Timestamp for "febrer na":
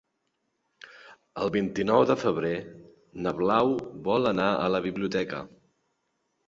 2.23-3.37